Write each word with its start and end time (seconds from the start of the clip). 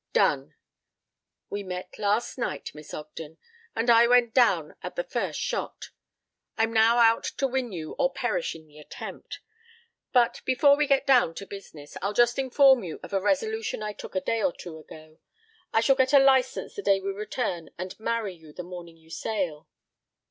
"Done. 0.13 0.55
We 1.51 1.61
met 1.61 1.99
last 1.99 2.35
night, 2.35 2.73
Miss 2.73 2.91
Ogden, 2.91 3.37
and 3.75 3.87
I 3.87 4.07
went 4.07 4.33
down 4.33 4.75
at 4.81 4.95
the 4.95 5.03
first 5.03 5.39
shot. 5.39 5.91
I'm 6.57 6.73
now 6.73 6.97
out 6.97 7.23
to 7.37 7.45
win 7.45 7.71
you 7.71 7.91
or 7.99 8.11
perish 8.11 8.55
in 8.55 8.65
the 8.65 8.79
attempt. 8.79 9.41
But 10.11 10.41
before 10.43 10.75
we 10.75 10.87
get 10.87 11.05
down 11.05 11.35
to 11.35 11.45
business 11.45 11.97
I'll 12.01 12.13
just 12.13 12.39
inform 12.39 12.83
you 12.83 12.99
of 13.03 13.13
a 13.13 13.21
resolution 13.21 13.83
I 13.83 13.93
took 13.93 14.15
a 14.15 14.21
day 14.21 14.41
or 14.41 14.51
two 14.53 14.79
ago. 14.79 15.19
I 15.71 15.81
shall 15.81 15.95
get 15.95 16.13
a 16.13 16.19
license 16.19 16.73
the 16.73 16.81
day 16.81 16.99
we 16.99 17.11
return 17.11 17.69
and 17.77 17.99
marry 17.99 18.33
you 18.33 18.53
the 18.53 18.63
morning 18.63 18.97
you 18.97 19.11
sail." 19.11 19.67